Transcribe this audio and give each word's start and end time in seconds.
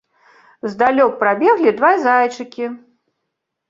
Здалёк 0.71 1.13
прабеглі 1.21 1.77
два 1.79 1.95
зайчыкі. 2.09 2.77